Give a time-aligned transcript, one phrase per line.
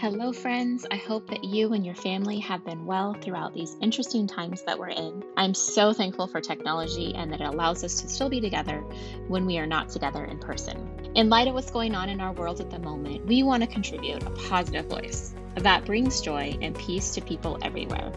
[0.00, 0.86] Hello, friends.
[0.90, 4.78] I hope that you and your family have been well throughout these interesting times that
[4.78, 5.22] we're in.
[5.36, 8.78] I'm so thankful for technology and that it allows us to still be together
[9.28, 11.10] when we are not together in person.
[11.16, 13.66] In light of what's going on in our world at the moment, we want to
[13.66, 18.12] contribute a positive voice that brings joy and peace to people everywhere.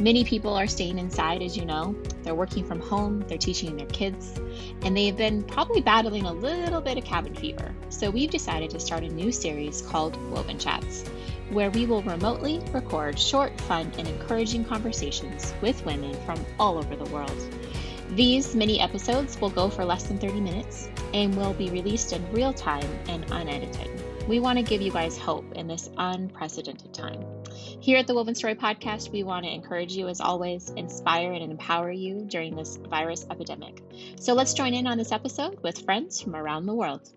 [0.00, 1.94] Many people are staying inside, as you know.
[2.22, 4.40] They're working from home, they're teaching their kids,
[4.82, 7.74] and they've been probably battling a little bit of cabin fever.
[7.88, 11.04] So we've decided to start a new series called Woven Chats,
[11.50, 16.96] where we will remotely record short, fun, and encouraging conversations with women from all over
[16.96, 17.54] the world.
[18.10, 22.32] These mini episodes will go for less than 30 minutes and will be released in
[22.32, 23.90] real time and unedited.
[24.28, 27.24] We want to give you guys hope in this unprecedented time.
[27.80, 31.42] Here at the Woven Story Podcast, we want to encourage you, as always, inspire and
[31.42, 33.82] empower you during this virus epidemic.
[34.20, 37.10] So let's join in on this episode with friends from around the world.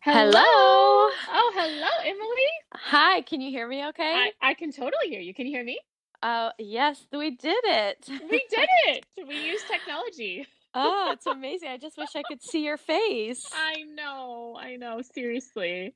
[0.00, 0.32] Hello.
[0.34, 2.52] Oh, hello, Emilie.
[2.74, 4.32] Hi, can you hear me okay?
[4.42, 5.34] I, I can totally hear you.
[5.34, 5.78] Can you hear me?
[6.24, 8.04] Uh, yes, we did it.
[8.08, 9.04] We did it.
[9.28, 10.48] We used technology.
[10.74, 11.68] Oh, it's amazing.
[11.68, 13.46] I just wish I could see your face.
[13.52, 14.56] I know.
[14.58, 15.00] I know.
[15.02, 15.94] Seriously.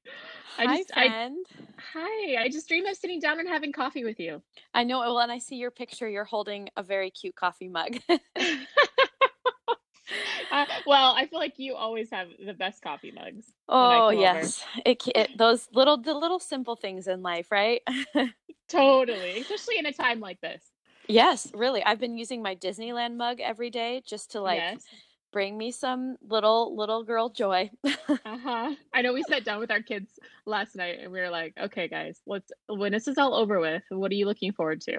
[0.56, 1.46] Hi, I just, I, friend.
[1.92, 2.42] hi.
[2.42, 4.42] I just dream of sitting down and having coffee with you.
[4.74, 5.00] I know.
[5.00, 6.08] Well, and I see your picture.
[6.08, 7.98] You're holding a very cute coffee mug.
[8.08, 8.18] uh,
[10.86, 13.46] well, I feel like you always have the best coffee mugs.
[13.68, 14.64] oh, yes.
[14.84, 17.82] It, it those little the little simple things in life, right?
[18.68, 19.40] Totally.
[19.40, 20.62] Especially in a time like this.
[21.08, 21.82] Yes, really.
[21.84, 24.84] I've been using my Disneyland mug every day just to like Yes.
[25.32, 27.70] bring me some little little girl joy.
[28.24, 28.74] Uh-huh.
[28.94, 31.88] I know we sat down with our kids last night and we were like, okay,
[31.88, 34.98] guys, let's when this is all over with, what are you looking forward to?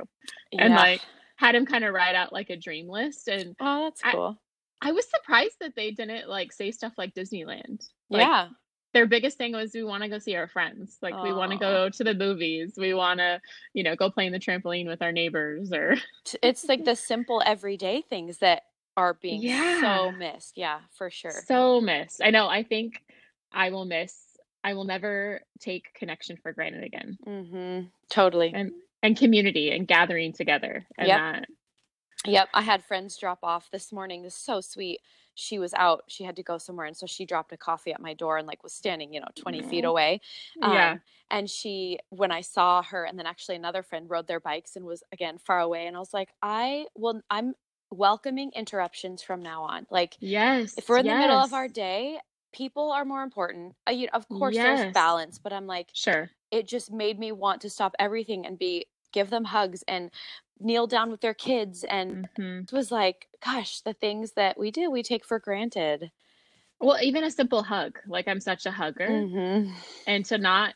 [0.54, 0.78] And yeah.
[0.78, 1.02] like
[1.38, 3.28] had him kind of write out like a dream list.
[3.28, 4.38] And Oh, that's I, cool.
[4.82, 7.88] I was surprised that they didn't like say stuff like Disneyland.
[8.10, 8.48] Like Yeah.
[8.98, 10.98] Their biggest thing was we want to go see our friends.
[11.04, 12.74] Like we want to go to the movies.
[12.78, 13.40] We want to,
[13.74, 15.98] you know, go play in the trampoline with our neighbors or
[16.42, 18.64] it's like the simple everyday things that
[18.96, 19.82] are being Yeah.
[19.82, 20.58] so missed.
[20.58, 21.44] Yeah, for sure.
[21.46, 22.22] so missed.
[22.24, 22.48] I know.
[22.48, 23.04] I think
[23.52, 24.16] I will miss
[24.64, 27.20] I will never take connection for granted again.
[27.24, 27.88] Mm-hmm.
[28.10, 28.52] Totally.
[28.52, 28.72] And
[29.04, 31.20] and community and gathering together and Yep.
[31.20, 31.46] that
[32.26, 32.48] Yep.
[32.56, 34.24] I had friends drop off this morning.
[34.24, 35.02] This is so sweet.
[35.40, 36.04] She was out.
[36.08, 38.48] She had to go somewhere, and so she dropped a coffee at my door and
[38.48, 39.90] like was standing, you know, twenty feet Aw.
[39.90, 40.22] away.
[40.60, 40.94] Yeah.
[40.94, 44.76] Um, and she, when I saw her, and then actually another friend rode their bikes
[44.76, 47.22] and was again far away, and I was like, I will.
[47.30, 47.54] I'm
[47.92, 49.86] welcoming interruptions from now on.
[49.92, 50.74] Like Yes.
[50.76, 52.20] if we're in the middle of our day,
[52.52, 53.76] people are more important.
[53.88, 54.80] Uh, you, of course, Yes.
[54.82, 56.32] there's balance, but I'm like, Sure.
[56.50, 60.12] it just made me want to stop everything and be give them hugs and
[60.60, 64.72] kneel down with their kids and hmm it was like gosh the things that we
[64.72, 66.12] do we take for granted
[66.80, 68.00] Well, even a simple hug.
[68.08, 69.72] Like I'm such a hugger mm-hmm.
[70.06, 70.76] and to not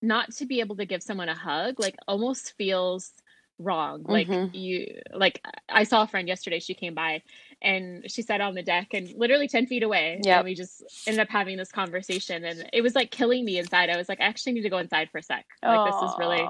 [0.00, 3.12] not to be able to give someone a hug like almost feels
[3.58, 4.56] wrong like Mm-hmm.
[4.56, 7.22] you like i saw a friend yesterday she came by
[7.60, 11.20] and she sat on the deck and literally 10 feet away yeah we just ended
[11.20, 14.24] up having this conversation and it was like killing me inside i was like i
[14.24, 16.48] actually need to go inside for a sec like this is really.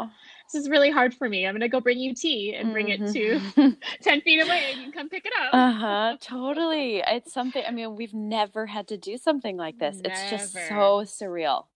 [0.52, 2.98] This is really hard for me i'm gonna go bring you tea and bring it
[3.12, 3.76] to Mhm.
[4.02, 7.70] 10 feet away and you can come pick it up uh-huh totally it's something i
[7.70, 10.08] mean we've never had to do something like this Never.
[10.14, 11.66] it's just so surreal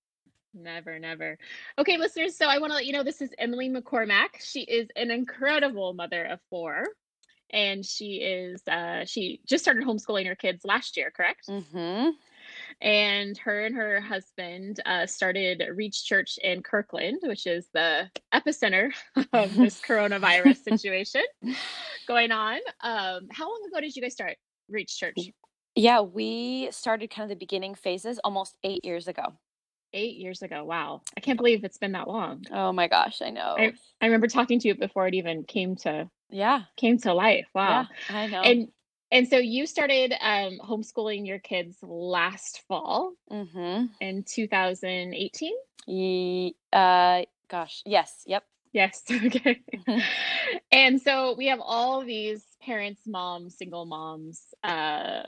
[0.59, 1.37] Never, never.
[1.79, 4.41] Okay, listeners, so I want to let you know this is Emilie McCormack.
[4.41, 6.85] She is an incredible mother of four.
[7.51, 11.47] And she is uh she just started homeschooling her kids last year, correct?
[11.49, 12.09] mm-hmm.
[12.81, 18.91] And her and her husband uh started Reach Church in Kirkland, which is the epicenter
[19.33, 21.23] of this coronavirus situation
[22.07, 22.59] going on.
[22.83, 24.37] Um how long ago did you guys start
[24.69, 25.17] Reach Church?
[25.79, 29.25] yeah we started kind of the beginning phases almost eight years ago
[29.93, 30.65] 8 years ago.
[30.65, 31.01] Wow.
[31.17, 32.45] I can't believe it's been that long.
[32.53, 35.77] oh my gosh i know I I remember talking to you before it even came
[35.77, 37.47] to yeah came to life.
[37.55, 37.87] Wow.
[38.11, 38.69] yeah i know And
[39.11, 43.87] and so you started um, homeschooling your kids last fall mm-hmm.
[44.01, 45.53] in 2018.
[45.89, 48.43] Ye- uh gosh yes yep
[48.77, 49.03] Yes.
[49.11, 49.63] Okay.
[50.71, 55.23] and so we have all these parents, moms, single moms, uh,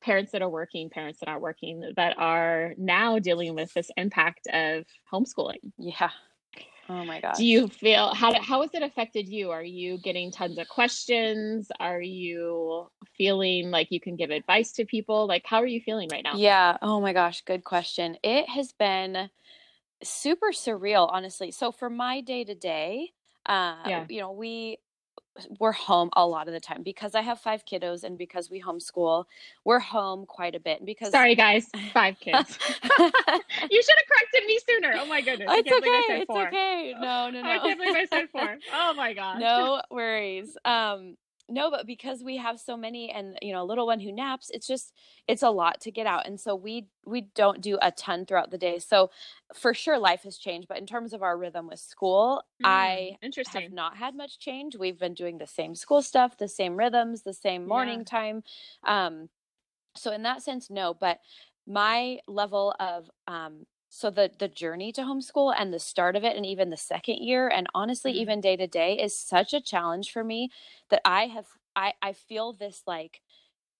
[0.00, 4.46] parents that are working, parents that aren't working, that are now dealing with this impact
[4.50, 5.72] of homeschooling.
[5.76, 6.08] yeah
[6.88, 9.50] oh my gosh Do you feel how how has it affected you?
[9.50, 11.70] Are you getting tons of questions?
[11.80, 15.26] Are you feeling like you can give advice to people?
[15.26, 16.36] Like how are you feeling right now?
[16.38, 16.78] Yeah.
[16.82, 17.42] Oh my gosh.
[17.42, 18.16] Good question.
[18.22, 19.30] It has been
[20.02, 21.50] super surreal, honestly.
[21.50, 23.12] So for my day to day,
[23.46, 24.06] uh, Yeah.
[24.08, 24.78] you know, we
[25.58, 28.60] we're home a lot of the time because I have five kiddos and because we
[28.62, 29.24] homeschool,
[29.64, 30.84] we're home quite a bit.
[30.84, 32.58] Because sorry guys, five kids.
[32.82, 34.92] you should have corrected me sooner.
[34.96, 36.20] Oh my goodness, it's okay.
[36.20, 36.48] it's four.
[36.48, 36.94] okay.
[36.98, 37.50] No, no, no.
[37.50, 38.56] I can't believe I said four.
[38.74, 39.40] Oh my god.
[39.40, 40.56] No worries.
[40.64, 41.16] Um,
[41.48, 44.50] no but because we have so many and you know a little one who naps
[44.50, 44.92] it's just
[45.28, 48.50] it's a lot to get out and so we we don't do a ton throughout
[48.50, 49.10] the day so
[49.54, 53.16] for sure life has changed but in terms of our rhythm with school mm, i
[53.22, 53.62] interesting.
[53.62, 57.22] have not had much change we've been doing the same school stuff the same rhythms
[57.22, 58.04] the same morning yeah.
[58.04, 58.42] time
[58.86, 59.28] um
[59.96, 61.20] so in that sense no but
[61.66, 63.66] my level of um
[63.96, 67.16] so the the journey to homeschool and the start of it and even the second
[67.16, 68.20] year and honestly mm-hmm.
[68.20, 70.50] even day to day is such a challenge for me
[70.90, 73.22] that i have i i feel this like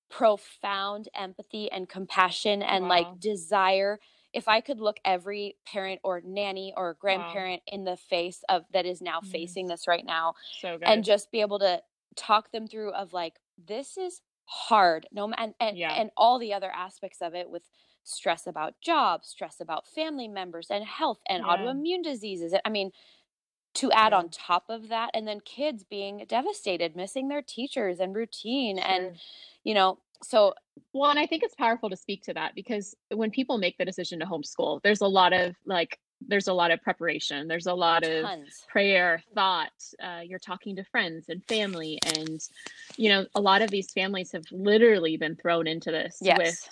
[0.08, 2.90] profound empathy and compassion and wow.
[2.90, 4.00] like desire
[4.32, 7.74] if i could look every parent or nanny or grandparent wow.
[7.74, 9.30] in the face of that is now mm-hmm.
[9.30, 11.78] facing this right now so and just be able to
[12.16, 13.34] talk them through of like
[13.68, 15.92] this is hard no and and, yeah.
[15.92, 17.64] and all the other aspects of it with
[18.06, 21.56] stress about jobs, stress about family members and health and yeah.
[21.56, 22.54] autoimmune diseases.
[22.64, 22.92] I mean,
[23.74, 24.18] to add yeah.
[24.18, 28.78] on top of that, and then kids being devastated, missing their teachers and routine.
[28.78, 28.86] Sure.
[28.86, 29.16] And,
[29.64, 30.54] you know, so.
[30.92, 33.84] Well, and I think it's powerful to speak to that because when people make the
[33.84, 37.74] decision to homeschool, there's a lot of like, there's a lot of preparation there's a
[37.74, 38.24] lot of
[38.68, 39.68] prayer thought
[40.02, 42.40] uh, you're talking to friends and family and
[42.96, 46.38] you know a lot of these families have literally been thrown into this yes.
[46.38, 46.68] with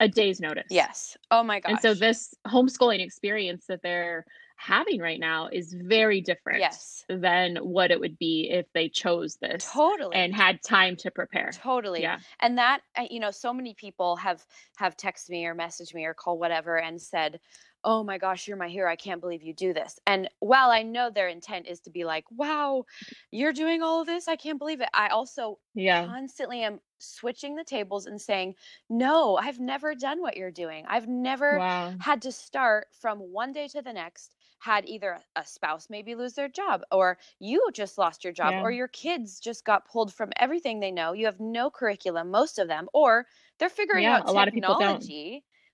[0.00, 0.66] a day's notice.
[0.70, 1.16] Yes.
[1.30, 1.70] Oh my gosh.
[1.70, 4.24] And so this homeschooling experience that they're
[4.60, 7.04] having right now is very different yes.
[7.08, 11.50] than what it would be if they chose this totally and had time to prepare
[11.54, 14.44] totally yeah and that uh, you know so many people have
[14.76, 17.40] have texted me or messaged me or called whatever and said
[17.84, 18.90] oh my gosh, you're my hero.
[18.90, 19.98] I can't believe you do this.
[20.06, 22.84] And while I know their intent is to be like, wow,
[23.30, 24.88] you're doing all of this, I can't believe it.
[24.92, 26.06] I also yeah.
[26.06, 28.54] constantly am switching the tables and saying,
[28.88, 30.84] no, I've never done what you're doing.
[30.88, 31.94] I've never wow.
[31.98, 36.34] had to start from one day to the next had either a spouse maybe lose
[36.34, 38.60] their job or you just lost your job yeah.
[38.60, 42.58] or your kids just got pulled from everything they know you have no curriculum most
[42.58, 43.26] of them or
[43.58, 45.02] they're figuring yeah, out a lot of people don't.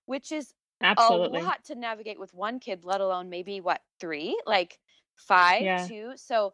[0.06, 1.40] which is Absolutely.
[1.40, 4.78] a lot to navigate with one kid, let alone maybe what three, like
[5.16, 5.86] five, yeah.
[5.86, 6.12] two.
[6.16, 6.52] So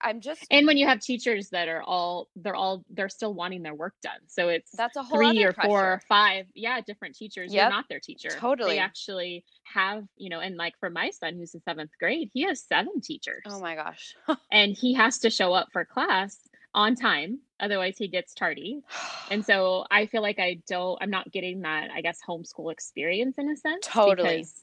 [0.00, 3.62] I'm just and when you have teachers that are all they're all they're still wanting
[3.62, 5.68] their work done, so it's that's a whole three or pressure.
[5.68, 7.52] four or five, yeah, different teachers.
[7.52, 7.62] Yep.
[7.62, 8.30] You're not their teacher.
[8.30, 9.44] Totally, they actually
[9.74, 13.02] have you know, and like for my son who's in seventh grade, he has seven
[13.02, 13.42] teachers.
[13.46, 14.14] Oh my gosh,
[14.50, 16.38] and he has to show up for class
[16.76, 18.80] on time otherwise he gets tardy
[19.30, 23.36] and so i feel like i don't i'm not getting that i guess homeschool experience
[23.38, 24.62] in a sense totally because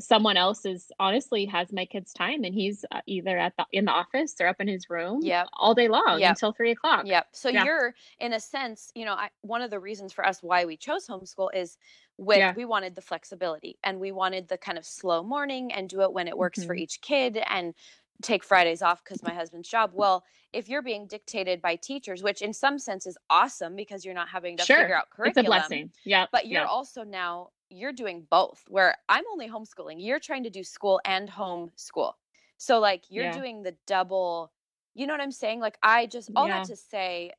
[0.00, 3.84] someone else is honestly has my kid's time and he's uh, either at the in
[3.84, 5.46] the office or up in his room yep.
[5.52, 6.30] all day long yep.
[6.30, 7.64] until three o'clock yep so yeah.
[7.64, 10.76] you're in a sense you know I, one of the reasons for us why we
[10.76, 11.78] chose homeschool is
[12.16, 12.54] when yeah.
[12.56, 16.12] we wanted the flexibility and we wanted the kind of slow morning and do it
[16.12, 16.68] when it works mm-hmm.
[16.68, 17.74] for each kid and
[18.24, 19.90] take Fridays off because my husband's job.
[19.94, 24.14] Well, if you're being dictated by teachers, which in some sense is awesome because you're
[24.14, 24.78] not having to sure.
[24.78, 25.44] figure out curriculum.
[25.44, 25.90] It's a blessing.
[26.04, 26.26] Yeah.
[26.32, 26.68] But you're yeah.
[26.68, 29.96] also now you're doing both where I'm only homeschooling.
[29.98, 32.16] You're trying to do school and home school.
[32.56, 33.36] So like you're yeah.
[33.36, 34.52] doing the double,
[34.94, 35.60] you know what I'm saying?
[35.60, 36.58] Like I just all yeah.
[36.58, 37.32] that to say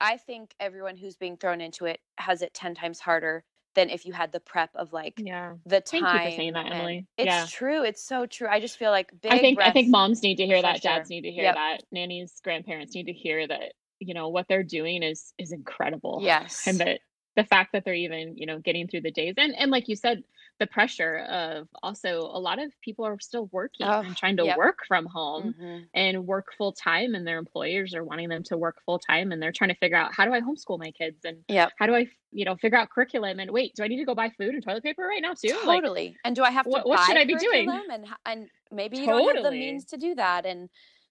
[0.00, 3.44] I think everyone who's being thrown into it has it 10 times harder
[3.78, 6.02] than if you had the prep of like yeah the time.
[6.02, 7.06] Thank you for saying that, Emilie.
[7.16, 7.46] It's yeah.
[7.48, 7.84] true.
[7.84, 8.48] It's so true.
[8.48, 9.32] I just feel like big.
[9.32, 10.82] I think I think moms need to hear that.
[10.82, 10.90] Sure.
[10.90, 11.54] Dads need to hear yep.
[11.54, 11.82] that.
[11.92, 13.74] Nannies, grandparents need to hear that.
[14.00, 16.18] You know what they're doing is is incredible.
[16.22, 17.00] Yes, and that
[17.36, 19.94] the fact that they're even you know getting through the days and and like you
[19.94, 20.24] said
[20.58, 24.44] the pressure of also a lot of people are still working oh, and trying to
[24.44, 24.56] yep.
[24.56, 25.84] work from home mm-hmm.
[25.94, 29.40] and work full time and their employers are wanting them to work full time and
[29.40, 31.72] they're trying to figure out how do I homeschool my kids and yep.
[31.78, 34.14] how do I you know figure out curriculum and wait do I need to go
[34.14, 36.70] buy food and toilet paper right now too totally like, and do I have to
[36.70, 39.24] what, what should I be doing and and maybe you totally.
[39.24, 40.68] don't have the means to do that and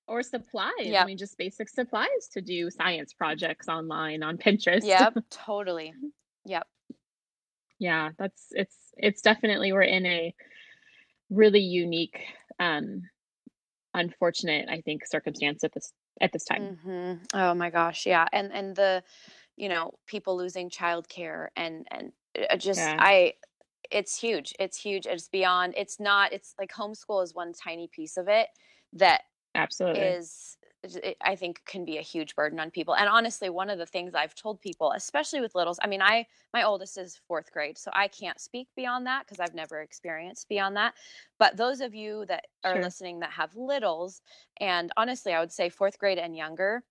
[0.10, 0.72] or supplies.
[0.80, 1.04] Yep.
[1.04, 4.86] I mean, just basic supplies to do science projects online on Pinterest.
[4.86, 5.94] Yep, totally.
[6.46, 6.66] Yep
[7.79, 10.34] yeah that's it's it's definitely we're in a
[11.29, 12.19] really unique
[12.60, 13.01] um
[13.93, 15.91] unfortunate i think circumstance at this
[16.22, 17.13] at this time mm-hmm.
[17.34, 19.03] oh my gosh yeah and and the
[19.55, 22.12] you know people losing childcare and and
[22.50, 22.98] uh, just yeah.
[23.00, 23.34] i
[23.91, 28.17] it's huge it's huge it's beyond it's not it's like homeschool is one tiny piece
[28.17, 28.48] of it
[28.93, 29.22] that
[29.55, 30.57] absolutely is
[30.96, 32.96] it, I think can be a huge burden on people.
[32.96, 36.25] And honestly, one of the things I've told people, especially with littles, I mean, I
[36.53, 40.50] my oldest is fourth grade, so I can't speak beyond that because I've never experienced
[40.50, 40.94] beyond that.
[41.39, 42.84] But those of you that are sure.
[42.84, 44.22] listening that have littles,
[44.60, 46.84] and honestly, I would say fourth grade and younger,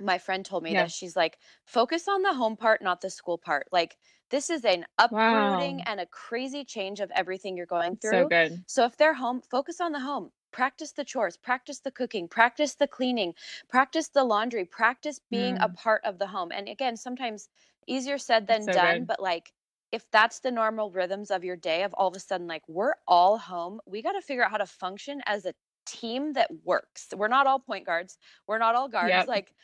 [0.00, 0.82] my friend told me yeah.
[0.82, 3.66] that she's like, focus on the home part, not the school part.
[3.72, 3.96] Like
[4.30, 5.84] this is an uprooting wow.
[5.86, 8.10] and a crazy change of everything you're going through.
[8.10, 8.64] So good.
[8.66, 12.74] So if they're home, focus on the home practice the chores, practice the cooking, practice
[12.74, 13.34] the cleaning,
[13.68, 15.64] practice the laundry, practice being mm.
[15.64, 16.50] a part of the home.
[16.52, 17.48] And again, sometimes
[17.86, 19.06] easier said than so done, good.
[19.06, 19.52] but like
[19.90, 22.94] if that's the normal rhythms of your day of all of a sudden like we're
[23.06, 25.54] all home, we got to figure out how to function as a
[25.86, 27.08] team that works.
[27.16, 29.10] We're not all point guards, we're not all guards.
[29.10, 29.28] Yep.
[29.28, 29.54] Like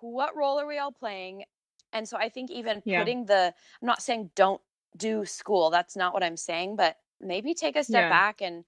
[0.00, 1.44] what role are we all playing?
[1.92, 3.00] And so I think even yeah.
[3.00, 4.60] putting the I'm not saying don't
[4.96, 8.08] do school, that's not what I'm saying, but maybe take a step yeah.
[8.10, 8.64] back and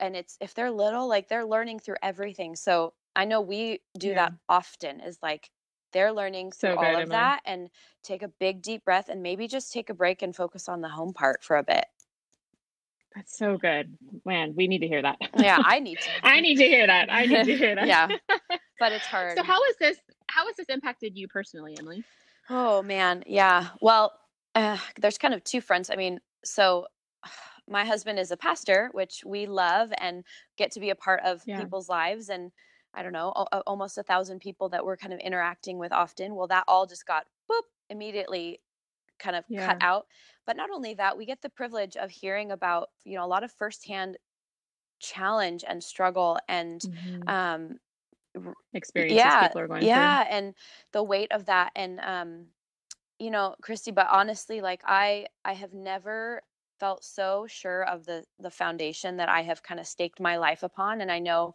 [0.00, 4.08] and it's if they're little like they're learning through everything so i know we do
[4.08, 4.14] yeah.
[4.14, 5.50] that often is like
[5.92, 7.70] they're learning through so all of that and
[8.02, 10.88] take a big deep breath and maybe just take a break and focus on the
[10.88, 11.86] home part for a bit.
[13.14, 15.16] That's so good man we need to hear that.
[15.38, 17.86] Yeah i need to i need to hear that i need to hear that.
[17.86, 18.08] Yeah
[18.78, 19.36] but it's hard.
[19.36, 22.04] so how is this how has this impacted you personally emilie?
[22.50, 24.12] Oh man yeah well
[24.54, 26.86] uh, there's kind of two fronts i mean so
[27.68, 30.24] my husband is a pastor, which we love and
[30.56, 31.60] get to be a part of yeah.
[31.60, 32.28] people's lives.
[32.28, 32.50] And
[32.94, 33.30] I don't know,
[33.66, 36.34] almost a thousand people that we're kind of interacting with often.
[36.34, 38.60] Well, that all just got boop immediately
[39.18, 39.66] kind of yeah.
[39.66, 40.06] cut out.
[40.46, 43.44] But not only that, we get the privilege of hearing about, you know, a lot
[43.44, 44.16] of firsthand
[45.00, 47.28] challenge and struggle and mm-hmm.
[47.28, 47.78] um
[48.72, 49.88] experiences yeah, people are going through.
[49.88, 50.36] yeah, through.
[50.36, 50.54] and
[50.92, 51.72] the weight of that.
[51.76, 52.46] And um,
[53.18, 56.42] you know, Christy, but honestly, like I I have never
[56.78, 60.62] felt so sure of the the foundation that I have kind of staked my life
[60.62, 61.54] upon and I know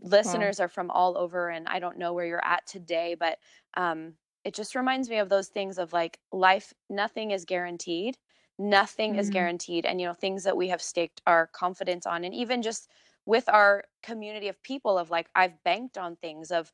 [0.00, 0.64] listeners wow.
[0.64, 3.38] are from all over and I don't know where you're at today but
[3.76, 4.14] um
[4.44, 8.16] it just reminds me of those things of like life nothing is guaranteed
[8.58, 9.20] nothing mm-hmm.
[9.20, 12.62] is guaranteed and you know things that we have staked our confidence on and even
[12.62, 12.88] just
[13.26, 16.70] with our community of people of like I've banked on things of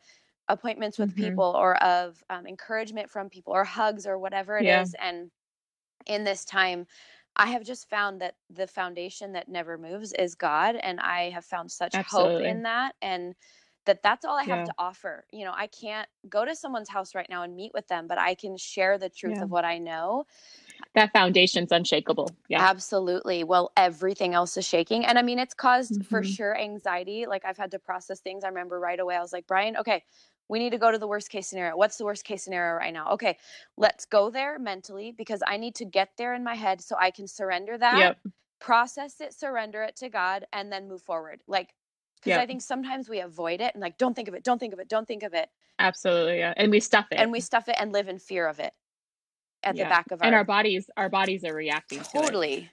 [0.48, 1.28] appointments with mm-hmm.
[1.28, 4.82] people or of um, encouragement from people or hugs or whatever it yeah.
[4.82, 4.94] is.
[5.00, 5.30] and
[6.06, 6.86] in this time
[7.36, 11.44] I have just found that the foundation that never moves is God, and I have
[11.44, 12.34] found such Absolutely.
[12.34, 13.34] hope in that, and
[13.86, 14.64] that that's all I have yeah.
[14.64, 15.24] to offer.
[15.32, 18.18] You know, I can't go to someone's house right now and meet with them, but
[18.18, 19.44] I can share the truth yeah.
[19.44, 20.26] of what I know.
[20.94, 22.30] That foundation's unshakable.
[22.48, 22.62] Yeah.
[22.62, 23.44] Absolutely.
[23.44, 25.06] Well, everything else is shaking.
[25.06, 26.02] And I mean, it's caused mm-hmm.
[26.02, 27.26] for sure anxiety.
[27.26, 28.44] Like I've had to process things.
[28.44, 30.04] I remember right away, I was like, Brian, okay,
[30.50, 31.76] we need to go to the worst case scenario.
[31.76, 33.12] What's the worst case scenario right now?
[33.12, 33.38] Okay,
[33.76, 37.12] let's go there mentally because I need to get there in my head so I
[37.12, 38.18] can surrender that, yep.
[38.60, 41.40] process it, surrender it to God, and then move forward.
[41.46, 41.72] Like,
[42.16, 42.40] because yep.
[42.40, 44.80] I think sometimes we avoid it and like, don't think of it, don't think of
[44.80, 45.48] it, don't think of it.
[45.78, 48.58] Absolutely, yeah, and we stuff it, and we stuff it and live in fear of
[48.58, 48.72] it
[49.62, 49.84] at yeah.
[49.84, 50.90] the back of our and our bodies.
[50.96, 52.68] Our bodies are reacting totally,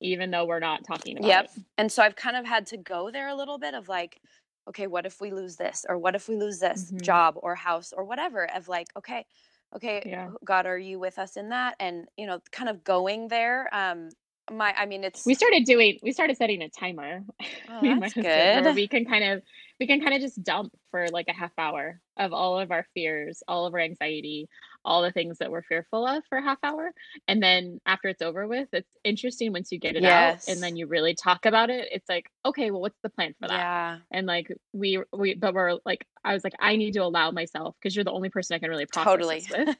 [0.00, 1.44] even though we're not talking about yep.
[1.46, 1.62] it.
[1.78, 4.20] And so I've kind of had to go there a little bit of like,
[4.68, 5.84] okay, what if we lose this?
[5.88, 6.98] Or what if we lose this mm-hmm.
[6.98, 8.48] job or house or whatever?
[8.54, 9.26] Of like, okay,
[9.74, 10.30] okay, yeah.
[10.44, 11.76] God, are you with us in that?
[11.80, 13.68] And, you know, kind of going there.
[13.72, 14.10] Um,
[14.50, 15.26] my, I mean, it's.
[15.26, 17.22] We started doing, we started setting a timer.
[17.68, 18.74] Oh, that's good.
[18.76, 19.42] we can kind of,
[19.80, 22.86] we can kind of just dump for like a half hour of all of our
[22.94, 24.48] fears, all of our anxiety,
[24.86, 26.92] all the things that we're fearful of for a half hour.
[27.28, 30.48] And then after it's over with, it's interesting once you get it yes.
[30.48, 31.88] out and then you really talk about it.
[31.90, 33.58] It's like, okay, well, what's the plan for that?
[33.58, 33.98] Yeah.
[34.10, 37.74] And like we we but we're like I was like, I need to allow myself
[37.80, 39.40] because you're the only person I can really process totally.
[39.40, 39.76] this with.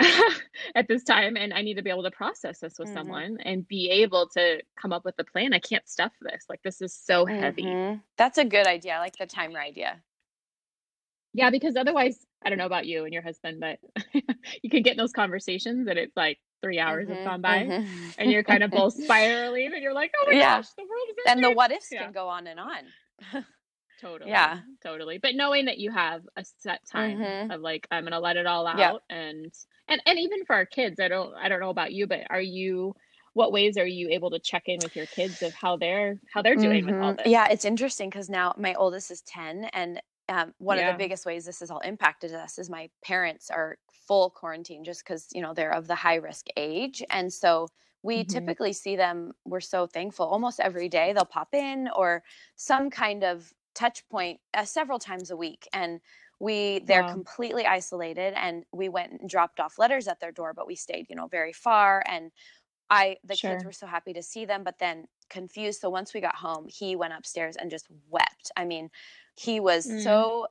[0.74, 2.96] at this time and i need to be able to process this with mm-hmm.
[2.96, 6.62] someone and be able to come up with a plan i can't stuff this like
[6.62, 7.98] this is so heavy mm-hmm.
[8.16, 10.00] that's a good idea i like the timer idea
[11.32, 13.78] yeah because otherwise I don't know about you and your husband, but
[14.62, 17.64] you can get in those conversations and it's like three hours mm-hmm, have gone by
[17.64, 18.10] mm-hmm.
[18.18, 20.56] and you're kind of both spiraling and you're like, oh my yeah.
[20.56, 22.04] gosh, the world is And the what ifs yeah.
[22.04, 23.44] can go on and on.
[24.00, 24.30] totally.
[24.30, 24.60] Yeah.
[24.82, 25.18] Totally.
[25.18, 27.50] But knowing that you have a set time mm-hmm.
[27.50, 28.94] of like, I'm gonna let it all out yeah.
[29.10, 29.52] and
[29.88, 32.40] and and even for our kids, I don't I don't know about you, but are
[32.40, 32.94] you
[33.32, 36.42] what ways are you able to check in with your kids of how they're how
[36.42, 37.16] they're doing with all mm-hmm.
[37.18, 37.26] this?
[37.26, 40.88] Yeah, it's interesting because now my oldest is 10 and um, one yeah.
[40.88, 44.84] of the biggest ways this has all impacted us is my parents are full quarantine
[44.84, 47.68] just because you know they're of the high risk age and so
[48.02, 48.32] we mm-hmm.
[48.32, 52.22] typically see them we're so thankful almost every day they'll pop in or
[52.56, 56.00] some kind of touch point uh, several times a week and
[56.38, 57.12] we they're wow.
[57.12, 61.06] completely isolated and we went and dropped off letters at their door but we stayed
[61.08, 62.30] you know very far and
[62.88, 63.50] i the sure.
[63.50, 66.66] kids were so happy to see them but then confused so once we got home
[66.68, 68.90] he went upstairs and just wept i mean
[69.40, 70.02] he was mm.
[70.02, 70.46] so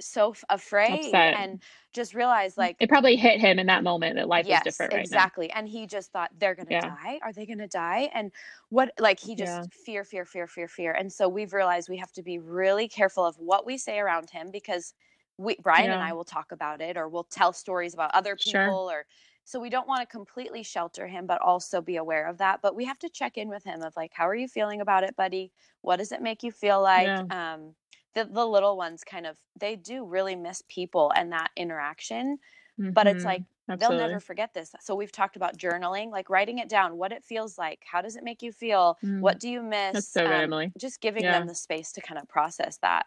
[0.00, 1.34] so afraid Upset.
[1.38, 1.62] and
[1.92, 4.92] just realized like it probably hit him in that moment that life yes, is different
[4.92, 5.60] right exactly now.
[5.60, 6.80] and he just thought they're gonna yeah.
[6.80, 8.32] die are they gonna die and
[8.68, 9.64] what like he just yeah.
[9.70, 13.24] fear fear fear fear fear and so we've realized we have to be really careful
[13.24, 14.92] of what we say around him because
[15.38, 15.94] we brian yeah.
[15.94, 18.98] and i will talk about it or we'll tell stories about other people sure.
[18.98, 19.06] or
[19.46, 22.62] so we don't want to completely shelter him, but also be aware of that.
[22.62, 25.04] But we have to check in with him of like, how are you feeling about
[25.04, 25.52] it, buddy?
[25.82, 27.06] What does it make you feel like?
[27.32, 27.76] Um,
[28.16, 32.38] the, the little ones kind of, they do really miss people and that interaction.
[32.80, 32.90] Mm-hmm.
[32.90, 33.96] But it's like, Absolutely.
[33.98, 34.74] they'll never forget this.
[34.80, 37.80] So we've talked about journaling, like writing it down, what it feels like.
[37.90, 38.96] How does it make you feel?
[39.04, 39.20] Mm.
[39.20, 39.92] What do you miss?
[39.92, 40.72] That's so good, um, Emilie.
[40.78, 41.38] Just giving yeah.
[41.38, 43.06] them the space to kind of process that.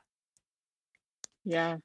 [1.44, 1.78] Yeah.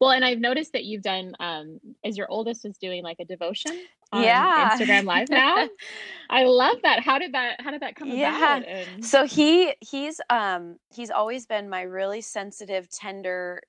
[0.00, 3.24] Well, and I've noticed that you've done um as your oldest is doing like a
[3.24, 3.80] devotion
[4.12, 4.70] on yeah.
[4.70, 5.68] Instagram live now.
[6.30, 7.00] I love that.
[7.00, 8.36] How did that how did that come yeah.
[8.36, 8.68] about?
[8.68, 9.04] And...
[9.04, 13.62] So he he's um he's always been my really sensitive, tender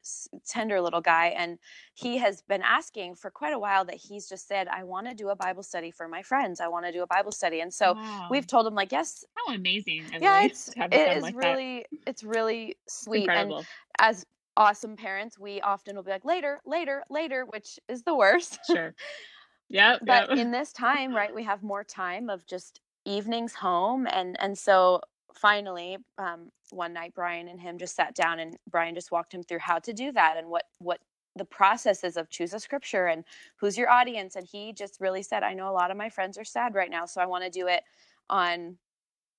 [0.48, 1.58] tender little guy and
[1.94, 5.14] he has been asking for quite a while that he's just said I want to
[5.14, 6.60] do a Bible study for my friends.
[6.60, 7.62] I want to do a Bible study.
[7.62, 8.28] And so wow.
[8.30, 9.24] we've told him like yes.
[9.36, 10.06] How amazing.
[10.20, 12.00] Yeah, it's it is like really that.
[12.08, 13.54] it's really sweet and
[14.00, 14.26] as
[14.58, 18.60] awesome parents, we often will be like later, later, later, which is the worst.
[18.68, 18.94] Sure.
[19.70, 19.98] Yeah.
[20.02, 20.38] but yep.
[20.40, 25.02] in this time, right, we have more time of just evenings home and and so
[25.34, 29.42] finally um, one night brian and him just sat down and brian just walked him
[29.42, 31.00] through how to do that and what what
[31.36, 33.24] the processes of choose a scripture and
[33.56, 36.38] who's your audience and he just really said i know a lot of my friends
[36.38, 37.84] are sad right now so i want to do it
[38.30, 38.78] on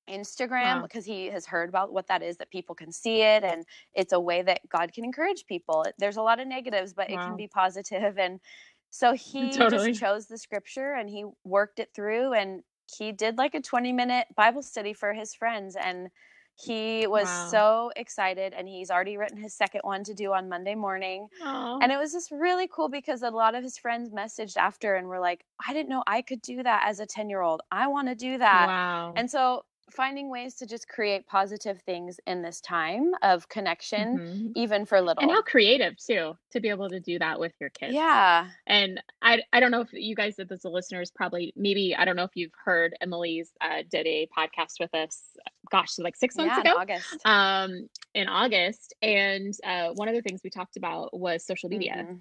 [0.09, 0.83] Instagram wow.
[0.83, 4.13] because he has heard about what that is that people can see it and it's
[4.13, 5.85] a way that God can encourage people.
[5.99, 7.15] There's a lot of negatives, but wow.
[7.15, 8.41] it can be positive and
[8.91, 9.91] so he totally.
[9.91, 12.63] just chose the scripture and he worked it through and
[12.97, 16.09] he did like a 20 minute Bible study for his friends and
[16.57, 17.49] he was wow.
[17.51, 21.29] so excited and he's already written his second one to do on Monday morning.
[21.43, 21.79] Aww.
[21.81, 25.09] And it was just really cool because a lot of his friends messaged after and
[25.09, 27.63] were like, I didn't know I could do that as a 10 year old.
[27.71, 28.67] I want to do that.
[28.67, 29.15] Wow.
[29.17, 34.49] And so finding ways to just create positive things in this time of connection, mm-hmm.
[34.55, 35.23] even for little.
[35.23, 37.95] And how creative too to be able to do that with your kids.
[37.95, 38.49] Yeah.
[38.67, 42.17] And I I don't know if you guys as the listeners probably maybe I don't
[42.17, 45.23] know if you've heard Emilie's uh, did a podcast with us.
[45.71, 46.73] Gosh, like six months yeah, ago.
[46.73, 47.27] In August.
[47.27, 51.95] Um, in August, and uh, one of the things we talked about was social media.
[51.99, 52.15] Mm-hmm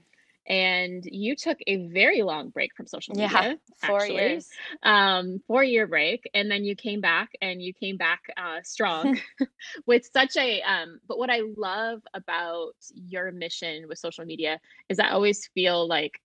[0.49, 3.29] and you took a very long break from social media.
[3.31, 3.53] Yeah,
[3.87, 4.15] four actually.
[4.15, 4.49] years.
[4.81, 9.19] Um, four year break, and then you came back, and you came back uh, strong
[9.85, 10.61] with such a.
[10.61, 15.87] Um, but what I love about your mission with social media is I always feel
[15.87, 16.19] like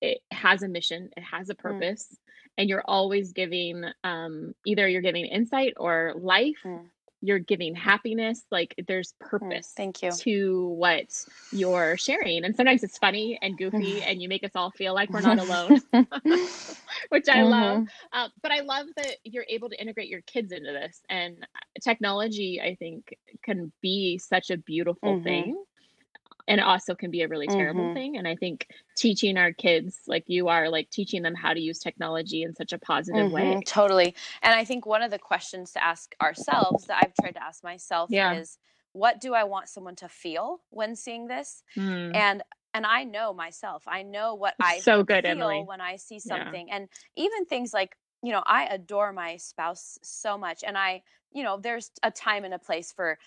[0.00, 1.58] it has a mission, it has a mm.
[1.58, 2.16] purpose, mm.
[2.58, 6.58] and you're always giving um, either you're giving insight or life.
[6.64, 6.86] Mm
[7.20, 10.12] you're giving happiness like there's purpose mm, thank you.
[10.12, 12.44] to what you're sharing.
[12.44, 15.38] And sometimes it's funny and goofy and you make us all feel like we're not
[15.38, 15.80] alone
[17.08, 17.50] which i mm-hmm.
[17.50, 21.00] love uh, but i love that you're able to integrate your kids into this.
[21.08, 21.46] And
[21.82, 25.24] technology i think can be such a beautiful mm-hmm.
[25.24, 25.64] thing
[26.48, 27.94] and it also can be a really terrible mm-hmm.
[27.94, 31.60] thing and i think teaching our kids like you are like teaching them how to
[31.60, 33.34] use technology in such a positive mm-hmm.
[33.34, 37.32] way totally and i think one of the questions to ask ourselves that i've tried
[37.32, 38.34] to ask myself yeah.
[38.34, 38.58] is
[38.92, 42.14] what do i want someone to feel when seeing this mm.
[42.16, 42.42] and
[42.74, 45.62] and i know myself i know what i so good feel Emilie.
[45.66, 46.76] when i see something yeah.
[46.76, 51.42] and even things like you know i adore my spouse so much and i you
[51.42, 53.18] know there's a time and a place for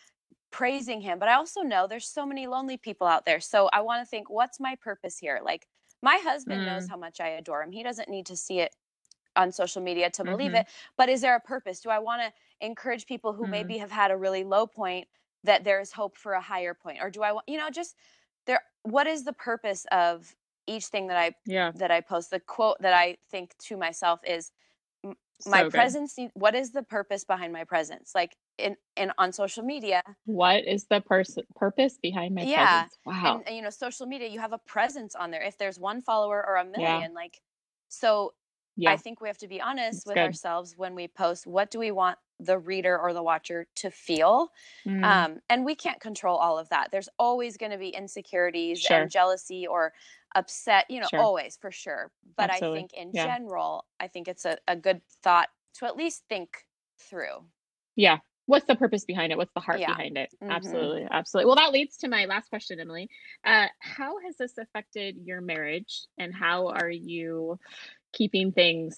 [0.52, 3.82] praising him but i also know there's so many lonely people out there so i
[3.82, 5.68] want to think what's my purpose here like
[6.02, 6.66] my husband mm.
[6.66, 8.76] knows how much i adore him he doesn't need to see it
[9.38, 10.58] on social media to believe mm-hmm.
[10.58, 13.50] it but is there a purpose do i want to encourage people who mm.
[13.50, 15.08] maybe have had a really low point
[15.44, 17.96] that there is hope for a higher point or do i want you know just
[18.46, 20.36] there what is the purpose of
[20.68, 24.20] each thing that i yeah that i post the quote that i think to myself
[24.28, 24.52] is
[25.48, 30.02] my presence what is the purpose behind my presence like in, in on social media
[30.26, 32.98] what is the person purpose behind my yeah presence?
[33.06, 35.80] wow and, and, you know social media you have a presence on there if there's
[35.80, 37.08] one follower or a million yeah.
[37.14, 37.40] like
[37.90, 38.34] so
[38.76, 38.92] yeah.
[38.92, 40.26] i think we have to be honest That's with good.
[40.26, 44.50] ourselves when we post what do we want the reader or the watcher to feel
[44.86, 45.04] mm.
[45.04, 49.02] um, and we can't control all of that there's always going to be insecurities sure.
[49.02, 49.94] and jealousy or
[50.36, 51.20] upset you know sure.
[51.20, 52.78] always for sure but Absolutely.
[52.78, 53.26] i think in yeah.
[53.26, 56.66] general i think it's a, a good thought to at least think
[57.00, 57.44] through
[57.96, 59.88] yeah what's the purpose behind it what's the heart yeah.
[59.88, 60.52] behind it mm-hmm.
[60.52, 63.10] absolutely absolutely well that leads to my last question emilie
[63.46, 67.58] uh, how has this affected your marriage and how are you
[68.14, 68.98] keeping things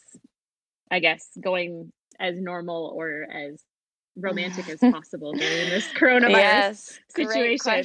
[0.91, 3.63] i guess going as normal or as
[4.15, 7.83] romantic as possible during this coronavirus yes, situation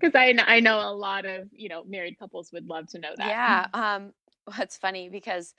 [0.00, 3.12] because I I know a lot of you know married couples would love to know
[3.16, 3.26] that.
[3.26, 3.66] Yeah.
[3.72, 4.12] Um,
[4.58, 5.54] it's funny because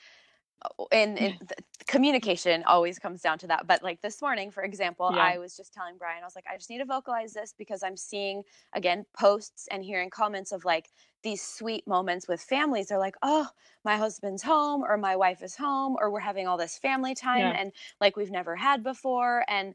[0.92, 1.54] and, and
[1.88, 5.22] communication always comes down to that but like this morning for example yeah.
[5.22, 7.84] i was just telling brian i was like i just need to vocalize this because
[7.84, 8.44] i'm seeing
[8.74, 10.90] again posts and hearing comments of like
[11.24, 13.48] these sweet moments with families they're like oh
[13.86, 17.40] my husband's home or my wife is home or we're having all this family time
[17.40, 17.58] yeah.
[17.60, 19.74] and like we've never had before and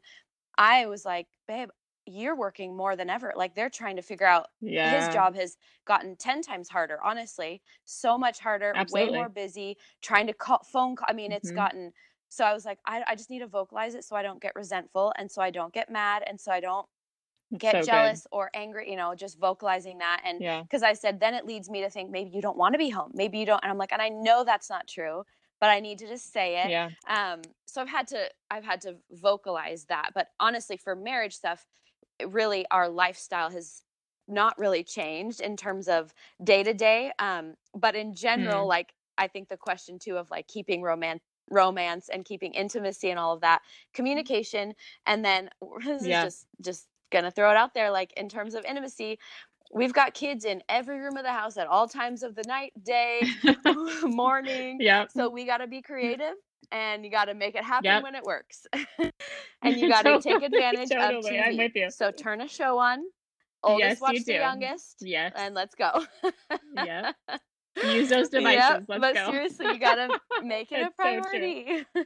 [0.57, 1.69] i was like babe
[2.05, 3.33] you're working more than ever.
[3.35, 5.05] Like they're trying to figure out yeah.
[5.05, 9.11] his job has gotten 10 times harder, honestly, so much harder, Absolutely.
[9.11, 11.07] way more busy, trying to call phone call.
[11.09, 11.57] I mean, it's mm-hmm.
[11.57, 11.93] gotten
[12.33, 14.55] so I was like, I, I just need to vocalize it so I don't get
[14.55, 16.87] resentful and so I don't get mad and so I don't
[17.59, 18.35] get so jealous good.
[18.35, 20.21] or angry, you know, just vocalizing that.
[20.25, 20.89] And because yeah.
[20.89, 23.11] I said, then it leads me to think maybe you don't want to be home.
[23.13, 23.63] Maybe you don't.
[23.63, 25.23] And I'm like, and I know that's not true,
[25.61, 26.71] but I need to just say it.
[26.71, 26.89] Yeah.
[27.07, 30.09] Um, so I've had to, I've had to vocalize that.
[30.15, 31.67] But honestly, for marriage stuff,
[32.31, 33.81] really our lifestyle has
[34.27, 38.69] not really changed in terms of day to day um but in general mm.
[38.69, 43.19] like i think the question too of like keeping romance romance and keeping intimacy and
[43.19, 43.61] all of that
[43.93, 44.73] communication
[45.05, 45.49] and then
[45.83, 46.25] this yeah.
[46.25, 49.19] is just just gonna throw it out there like in terms of intimacy
[49.73, 52.71] we've got kids in every room of the house at all times of the night
[52.83, 53.21] day
[54.03, 56.35] morning yeah so we got to be creative
[56.71, 58.03] and you got to make it happen yep.
[58.03, 58.65] when it works.
[59.61, 61.17] and you got to totally, take advantage totally.
[61.17, 61.47] of TV.
[61.47, 61.91] I'm with you.
[61.91, 62.99] So turn a show on.
[63.63, 64.97] Oldest yes, watch the youngest.
[65.01, 65.33] Yes.
[65.35, 66.05] And let's go.
[66.75, 67.13] yeah.
[67.83, 68.59] Use those devices.
[68.59, 69.31] Yep, let's but go.
[69.31, 71.85] seriously, you got to make it a priority.
[71.95, 72.03] So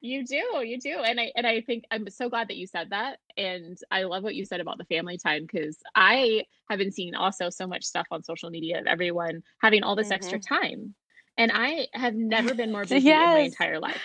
[0.00, 0.98] you do, you do.
[0.98, 3.18] And I and I think I'm so glad that you said that.
[3.36, 7.14] And I love what you said about the family time because I have been seeing
[7.14, 10.14] also so much stuff on social media of everyone having all this mm-hmm.
[10.14, 10.94] extra time
[11.40, 13.28] and I have never been more busy yes.
[13.28, 14.00] in my entire life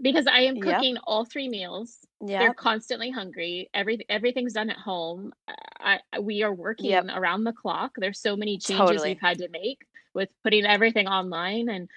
[0.00, 1.04] because I am cooking yep.
[1.06, 1.96] all three meals.
[2.20, 2.40] Yep.
[2.40, 3.70] They're constantly hungry.
[3.72, 5.32] Every everything's done at home.
[5.80, 7.06] I, we are working yep.
[7.14, 7.92] around the clock.
[7.96, 9.10] There's so many changes totally.
[9.10, 11.88] we've had to make with putting everything online, and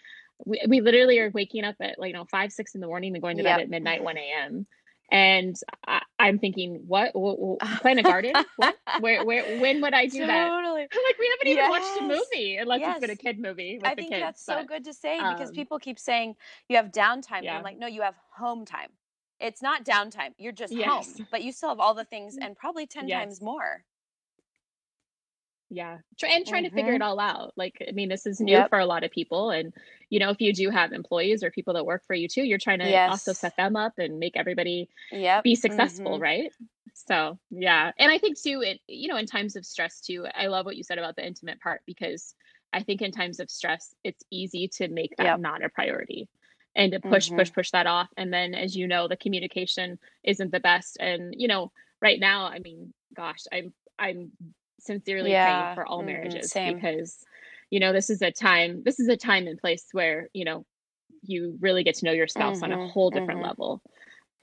[0.46, 3.14] we, we literally are waking up at like you know five six in the morning
[3.16, 4.68] and going to bed at midnight one a.m
[5.12, 5.56] and
[5.86, 8.34] I, am thinking, what, what, plant a garden?
[8.56, 8.76] what?
[9.00, 10.28] Where, where, when would I do totally.
[10.28, 10.52] that?
[10.52, 11.70] I'm like, we haven't even yes.
[11.70, 12.98] watched a movie unless yes.
[12.98, 13.80] it's been a kid movie.
[13.84, 16.36] I think kids, that's but, so good to say because um, people keep saying
[16.70, 17.44] you have downtime.
[17.44, 17.58] Yeah.
[17.58, 18.90] I'm like, no, you have home time.
[19.40, 20.34] It's not downtime.
[20.38, 20.88] You're just yes.
[20.88, 22.46] home, but you still have all the things mm.
[22.46, 23.84] and probably 10 times more
[25.72, 26.70] yeah and trying mm-hmm.
[26.70, 27.04] to figure it mm-hmm.
[27.04, 28.70] all out like i mean this is new yep.
[28.70, 29.74] for a lot of people and
[30.10, 32.58] you know if you do have employees or people that work for you too you're
[32.58, 33.10] trying to yes.
[33.10, 35.44] also set them up and make everybody yep.
[35.44, 36.24] be successful mm-hmm.
[36.24, 36.54] right
[36.94, 40.48] so yeah and i think too it you know in times of stress too i
[40.48, 42.36] love what you said about the intimate part because
[42.74, 45.40] i think in times of stress it's easy to make that yep.
[45.40, 46.28] not a priority
[46.76, 47.38] and to push mm-hmm.
[47.38, 51.34] push push that off and then as you know the communication isn't the best and
[51.38, 54.32] you know right now i mean gosh i'm i'm
[54.82, 55.62] sincerely yeah.
[55.62, 57.24] praying for all marriages because
[57.70, 60.66] you know this is a time this is a time and place where you know
[61.24, 62.66] you really get to know your spouse mm-hmm.
[62.66, 62.88] on a mm-hmm.
[62.88, 63.48] whole different mm-hmm.
[63.48, 63.82] level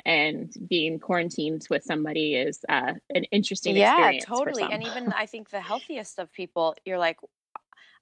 [0.04, 4.24] and being quarantined with somebody is uh, an interesting experience.
[4.28, 7.18] yeah totally and even i think the healthiest of people you're like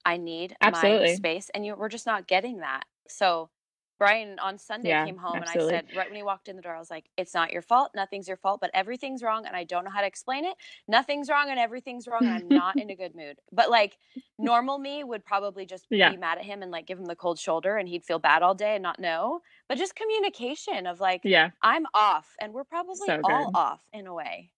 [0.05, 1.07] i need Absolutely.
[1.07, 3.49] my space and you we're just not getting that so
[3.97, 5.75] Brian on Sunday yeah, came home absolutely.
[5.75, 7.51] and I said, right when he walked in the door, I was like, it's not
[7.51, 7.91] your fault.
[7.95, 9.45] Nothing's your fault, but everything's wrong.
[9.45, 10.55] And I don't know how to explain it.
[10.87, 12.21] Nothing's wrong and everything's wrong.
[12.21, 13.37] And I'm not in a good mood.
[13.51, 13.97] But like
[14.37, 16.11] normal me would probably just yeah.
[16.11, 18.43] be mad at him and like give him the cold shoulder and he'd feel bad
[18.43, 19.41] all day and not know.
[19.67, 24.07] But just communication of like, yeah, I'm off and we're probably so all off in
[24.07, 24.51] a way.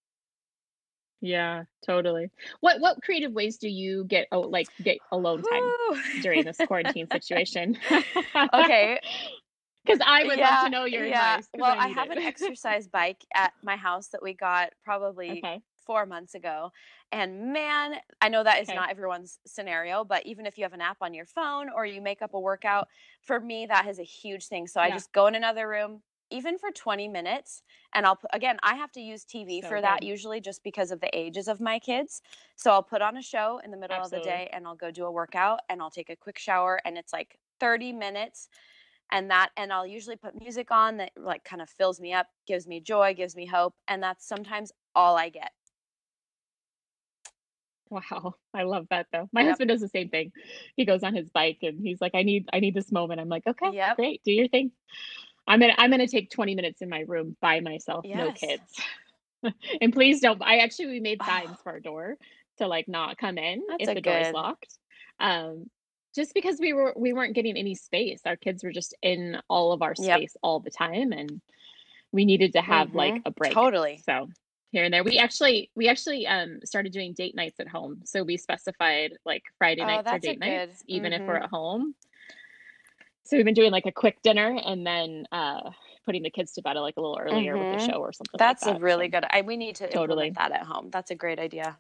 [1.22, 2.30] Yeah, totally.
[2.62, 5.64] What what creative ways do you get oh, like get alone time
[6.22, 7.78] during this quarantine situation?
[8.54, 9.00] okay.
[9.86, 11.38] Because I would yeah, love to know your yeah.
[11.38, 11.50] advice.
[11.58, 15.62] Well, I, I have an exercise bike at my house that we got probably okay.
[15.88, 16.72] four months ago.
[17.12, 18.76] And man, I know that is okay.
[18.76, 22.02] not everyone's scenario, but even if you have an app on your phone or you
[22.02, 22.88] make up a workout,
[23.24, 24.68] for me, that is a huge thing.
[24.68, 24.88] So yeah.
[24.88, 27.63] I just go in another room, even for 20 minutes
[27.94, 30.92] and i'll put again i have to use tv so for that usually just because
[30.92, 32.22] of the ages of my kids
[32.56, 34.04] so i'll put on a show in the middle Absolutely.
[34.04, 36.80] of the day and i'll go do a workout and i'll take a quick shower
[36.86, 38.50] and it's like 30 minutes
[39.12, 42.28] and that and i'll usually put music on that like kind of fills me up
[42.48, 45.52] gives me joy gives me hope and that's sometimes all i get
[47.89, 49.30] Wow, I love that though.
[49.34, 49.44] My yep.
[49.44, 50.32] husband does the same thing.
[50.76, 53.30] He goes on his bike and he's like, "I need, I need this moment." I'm
[53.30, 53.98] like, "Okay, yep.
[53.98, 54.72] great, do your thing."
[55.50, 58.18] I'm gonna I'm gonna take 20 minutes in my room by myself, yes.
[58.18, 59.56] no kids.
[59.82, 60.42] and please don't.
[60.44, 62.18] I actually we made signs for our door
[62.60, 64.78] to like not come in That's if the door is locked.
[65.20, 65.70] Um,
[66.16, 68.22] just because we were we weren't getting any space.
[68.26, 70.30] Our kids were just in all of our space yep.
[70.44, 71.42] all the time, and
[72.12, 72.98] we needed to have mm-hmm.
[72.98, 73.54] like a break.
[73.54, 74.02] Totally.
[74.06, 74.28] So
[74.72, 75.04] here and there.
[75.04, 78.02] We actually we actually um started doing date nights at home.
[78.06, 80.94] So we specified like Friday Oh, nights are that's date nights, good.
[80.94, 81.44] even if we're Mhm.
[81.44, 81.96] at home.
[83.30, 85.70] So we've been doing like a quick dinner and then uh
[86.04, 87.92] putting the kids to bed like a little earlier with the Mhm.
[87.92, 89.24] show or something That's like a really good.
[89.30, 90.32] I we need to totally.
[90.32, 90.89] that at home.
[90.89, 91.78] That's a great idea.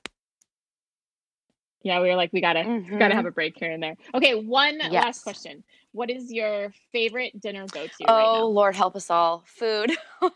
[1.81, 3.95] Yeah, we were like, we gotta we gotta have a break here and there.
[4.13, 5.63] Okay, one last question.
[5.91, 8.45] What is your favorite dinner go-to right Oh, now?
[8.45, 9.43] Lord help us all.
[9.47, 9.91] Food.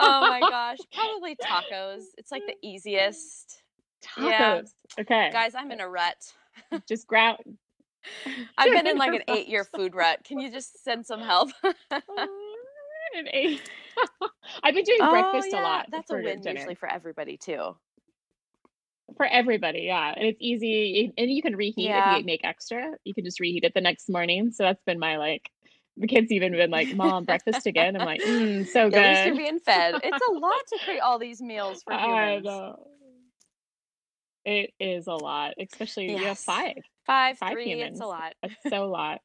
[0.00, 2.02] Oh my gosh, probably tacos.
[2.16, 3.62] It's like the easiest.
[4.16, 4.60] Yeah.
[4.62, 4.70] Tacos.
[4.98, 5.30] Okay.
[5.32, 6.16] Guys, I'm in a rut.
[6.88, 7.36] Just grab
[8.58, 10.24] I've been in like an eight year food rut.
[10.24, 11.50] Can you just send some help?
[13.16, 13.62] An eight.
[14.62, 17.76] I've been doing Oh, breakfast a lot That's a win dinner usually for everybody too.
[19.16, 19.80] for everybody.
[19.82, 22.12] Yeah, and it's easy, and you can reheat Yeah.
[22.14, 22.92] if you make extra.
[23.04, 24.50] You can just reheat it the next morning.
[24.52, 25.50] So that's been my like.
[26.00, 29.34] The kids even been like, "Mom, breakfast again." I'm like, mm, "So At least you're
[29.34, 29.96] good." being fed.
[30.04, 32.44] It's a lot to create all these meals for I humans.
[32.44, 32.76] know.
[34.44, 36.76] It is a lot, especially you have five,
[37.08, 37.92] Five, five three, humans.
[37.92, 38.34] it's a lot.
[38.42, 39.20] That's so a lot.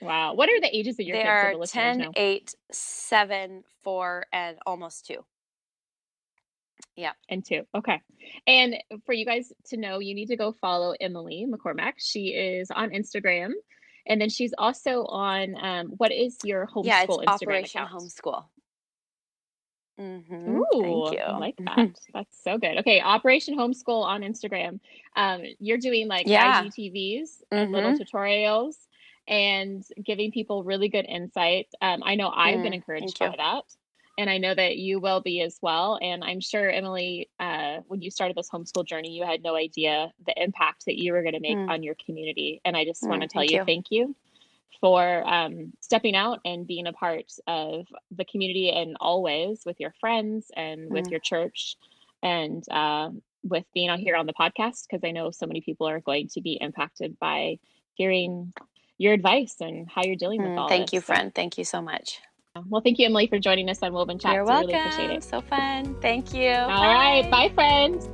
[0.00, 0.34] Wow.
[0.34, 2.12] What are the ages of your They kids are the 10, know?
[2.14, 5.16] 8, 7, 4, and almost 2.
[6.96, 7.12] Yeah.
[7.28, 7.62] And two.
[7.74, 8.00] Okay.
[8.46, 11.94] And for you guys to know, you need to go follow Emilie McCormack.
[11.98, 13.50] She is on Instagram.
[14.06, 18.02] And then she's also on um, what is your homeschool Yeah, it's Instagram Operation account?
[18.02, 18.44] Homeschool.
[20.00, 20.58] Mm-hmm.
[20.58, 21.20] Ooh, Thank you.
[21.20, 21.88] I like that.
[22.14, 22.78] That's so good.
[22.80, 24.80] Okay, Operation Homeschool on Instagram.
[25.16, 26.64] Um, you're doing like Yeah.
[26.64, 28.00] IGTVs and little Mhm.
[28.00, 28.74] tutorials
[29.28, 31.68] and giving people really good insight.
[31.80, 33.64] Um, I know I've been Mm, encouraged thank by that,
[34.18, 35.98] and I know that you will be as well.
[36.02, 40.12] And I'm sure Emilie, uh, when you started this homeschool journey, you had no idea
[40.26, 41.68] the impact that you were going to make Mm.
[41.68, 42.60] on your community.
[42.64, 43.64] And I just want to Mm, tell you, you.
[43.64, 44.14] thank you
[44.80, 49.94] for um, stepping out and being a part of the community and always with your
[50.00, 51.10] friends and with Mm.
[51.12, 51.76] your church
[52.22, 53.10] and uh,
[53.42, 56.28] with being out here on the podcast because I know so many people are going
[56.34, 57.58] to be impacted by
[57.94, 58.52] hearing
[58.98, 60.92] your advice and how you're dealing with Mm, all Thank this.
[60.92, 61.34] you, So, friend.
[61.34, 62.20] Thank you so much.
[62.68, 64.34] well, thank you, Emilie, for joining us on Woven Chat.
[64.34, 65.16] You're I really appreciate welcome.
[65.18, 65.24] it.
[65.24, 65.96] So fun.
[66.00, 66.50] Thank you.
[66.50, 68.08] All right, bye, friends.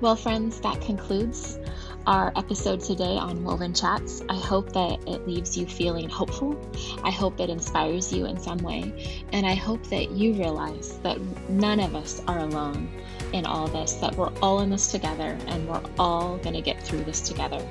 [0.00, 1.58] Well, friends, that concludes
[2.06, 4.22] our episode today on Woven Chats.
[4.28, 6.60] I hope that it leaves you feeling hopeful.
[7.02, 9.22] I hope it inspires you in some way.
[9.32, 12.90] And I hope that you realize that none of us are alone
[13.32, 16.82] in all this, that we're all in this together and we're all going to get
[16.82, 17.66] through this together.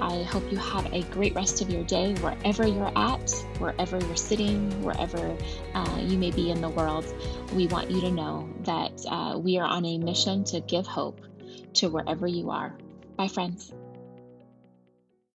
[0.00, 4.16] I hope you have a great rest of your day wherever you're at, wherever you're
[4.16, 5.36] sitting, wherever
[5.74, 7.04] uh, you may be in the world.
[7.54, 11.20] We want you to know that uh, we are on a mission to give hope
[11.74, 12.76] to wherever you are.
[13.22, 13.72] Bye, friends.